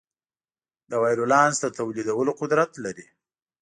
د 0.89 0.91
وایرولانس 1.03 1.55
د 1.61 1.65
تولیدولو 1.77 2.31
قدرت 2.41 2.71
لري. 2.83 3.05